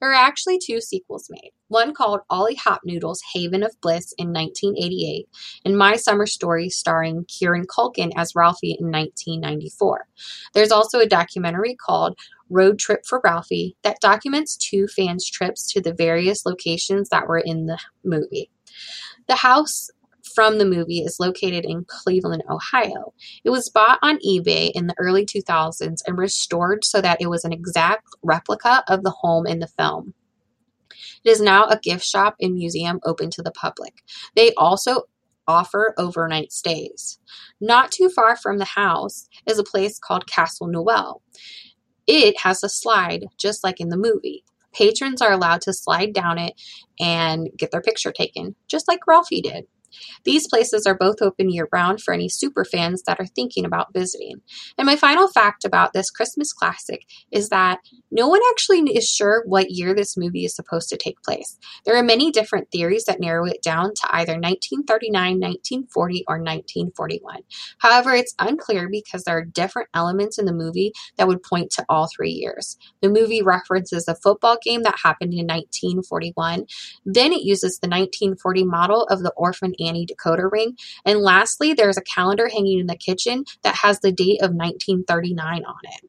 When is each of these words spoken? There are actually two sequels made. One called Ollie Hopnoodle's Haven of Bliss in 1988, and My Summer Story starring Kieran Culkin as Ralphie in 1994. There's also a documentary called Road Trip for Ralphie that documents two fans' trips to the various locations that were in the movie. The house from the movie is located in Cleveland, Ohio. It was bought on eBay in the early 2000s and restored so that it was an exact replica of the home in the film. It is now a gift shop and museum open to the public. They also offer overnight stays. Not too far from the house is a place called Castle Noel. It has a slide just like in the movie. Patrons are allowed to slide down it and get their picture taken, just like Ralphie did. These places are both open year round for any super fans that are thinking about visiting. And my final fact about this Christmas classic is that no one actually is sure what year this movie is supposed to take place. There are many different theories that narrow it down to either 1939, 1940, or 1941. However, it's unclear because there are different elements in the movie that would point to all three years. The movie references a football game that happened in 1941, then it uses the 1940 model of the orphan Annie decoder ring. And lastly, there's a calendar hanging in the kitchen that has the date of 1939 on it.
There 0.00 0.10
are 0.10 0.14
actually 0.14 0.58
two 0.58 0.80
sequels 0.80 1.28
made. 1.30 1.52
One 1.68 1.92
called 1.92 2.20
Ollie 2.30 2.56
Hopnoodle's 2.56 3.22
Haven 3.34 3.62
of 3.62 3.78
Bliss 3.80 4.14
in 4.16 4.32
1988, 4.32 5.28
and 5.64 5.76
My 5.76 5.96
Summer 5.96 6.26
Story 6.26 6.68
starring 6.68 7.24
Kieran 7.26 7.66
Culkin 7.66 8.10
as 8.16 8.34
Ralphie 8.34 8.76
in 8.78 8.90
1994. 8.90 10.06
There's 10.54 10.72
also 10.72 11.00
a 11.00 11.06
documentary 11.06 11.74
called 11.74 12.18
Road 12.50 12.78
Trip 12.78 13.04
for 13.06 13.20
Ralphie 13.22 13.76
that 13.82 14.00
documents 14.00 14.56
two 14.56 14.86
fans' 14.88 15.28
trips 15.28 15.70
to 15.72 15.80
the 15.80 15.92
various 15.92 16.46
locations 16.46 17.08
that 17.10 17.26
were 17.26 17.38
in 17.38 17.66
the 17.66 17.78
movie. 18.04 18.50
The 19.26 19.36
house 19.36 19.90
from 20.34 20.58
the 20.58 20.64
movie 20.64 21.00
is 21.00 21.20
located 21.20 21.64
in 21.64 21.84
Cleveland, 21.86 22.42
Ohio. 22.48 23.12
It 23.44 23.50
was 23.50 23.68
bought 23.68 23.98
on 24.02 24.18
eBay 24.18 24.70
in 24.74 24.86
the 24.86 24.94
early 24.98 25.24
2000s 25.24 26.00
and 26.06 26.18
restored 26.18 26.84
so 26.84 27.00
that 27.00 27.20
it 27.20 27.28
was 27.28 27.44
an 27.44 27.52
exact 27.52 28.06
replica 28.22 28.84
of 28.88 29.02
the 29.02 29.10
home 29.10 29.46
in 29.46 29.60
the 29.60 29.68
film. 29.68 30.14
It 31.24 31.30
is 31.30 31.40
now 31.40 31.64
a 31.64 31.78
gift 31.78 32.04
shop 32.04 32.36
and 32.40 32.54
museum 32.54 33.00
open 33.04 33.30
to 33.30 33.42
the 33.42 33.50
public. 33.50 34.02
They 34.34 34.52
also 34.54 35.02
offer 35.46 35.94
overnight 35.96 36.52
stays. 36.52 37.18
Not 37.60 37.90
too 37.90 38.10
far 38.10 38.36
from 38.36 38.58
the 38.58 38.64
house 38.64 39.28
is 39.46 39.58
a 39.58 39.64
place 39.64 39.98
called 39.98 40.26
Castle 40.26 40.68
Noel. 40.68 41.22
It 42.06 42.38
has 42.40 42.62
a 42.62 42.68
slide 42.68 43.26
just 43.38 43.64
like 43.64 43.80
in 43.80 43.88
the 43.88 43.96
movie. 43.96 44.44
Patrons 44.74 45.22
are 45.22 45.32
allowed 45.32 45.62
to 45.62 45.72
slide 45.72 46.12
down 46.12 46.38
it 46.38 46.54
and 47.00 47.48
get 47.56 47.70
their 47.70 47.80
picture 47.80 48.12
taken, 48.12 48.54
just 48.68 48.86
like 48.86 49.06
Ralphie 49.06 49.40
did. 49.40 49.66
These 50.24 50.48
places 50.48 50.86
are 50.86 50.96
both 50.96 51.22
open 51.22 51.50
year 51.50 51.68
round 51.72 52.00
for 52.02 52.14
any 52.14 52.28
super 52.28 52.64
fans 52.64 53.02
that 53.06 53.20
are 53.20 53.26
thinking 53.26 53.64
about 53.64 53.92
visiting. 53.92 54.40
And 54.76 54.86
my 54.86 54.96
final 54.96 55.28
fact 55.28 55.64
about 55.64 55.92
this 55.92 56.10
Christmas 56.10 56.52
classic 56.52 57.06
is 57.30 57.48
that 57.48 57.80
no 58.10 58.28
one 58.28 58.40
actually 58.50 58.80
is 58.96 59.08
sure 59.08 59.42
what 59.46 59.70
year 59.70 59.94
this 59.94 60.16
movie 60.16 60.44
is 60.44 60.54
supposed 60.54 60.88
to 60.88 60.96
take 60.96 61.22
place. 61.22 61.58
There 61.84 61.96
are 61.96 62.02
many 62.02 62.30
different 62.30 62.70
theories 62.70 63.04
that 63.04 63.20
narrow 63.20 63.46
it 63.46 63.62
down 63.62 63.94
to 63.94 64.08
either 64.10 64.32
1939, 64.32 65.12
1940, 65.12 66.24
or 66.26 66.36
1941. 66.36 67.42
However, 67.78 68.14
it's 68.14 68.34
unclear 68.38 68.88
because 68.88 69.24
there 69.24 69.36
are 69.36 69.44
different 69.44 69.88
elements 69.94 70.38
in 70.38 70.46
the 70.46 70.52
movie 70.52 70.92
that 71.16 71.28
would 71.28 71.42
point 71.42 71.70
to 71.72 71.84
all 71.88 72.08
three 72.14 72.30
years. 72.30 72.78
The 73.02 73.10
movie 73.10 73.42
references 73.42 74.08
a 74.08 74.14
football 74.14 74.58
game 74.62 74.82
that 74.82 75.00
happened 75.02 75.34
in 75.34 75.46
1941, 75.46 76.66
then 77.04 77.32
it 77.32 77.42
uses 77.42 77.78
the 77.78 77.88
1940 77.88 78.64
model 78.64 79.04
of 79.04 79.22
the 79.22 79.32
orphan 79.36 79.74
Annie 79.84 80.06
decoder 80.06 80.50
ring. 80.50 80.76
And 81.04 81.20
lastly, 81.20 81.74
there's 81.74 81.96
a 81.96 82.02
calendar 82.02 82.48
hanging 82.48 82.80
in 82.80 82.86
the 82.86 82.96
kitchen 82.96 83.44
that 83.62 83.76
has 83.76 84.00
the 84.00 84.12
date 84.12 84.40
of 84.40 84.52
1939 84.52 85.64
on 85.64 85.76
it. 85.84 86.07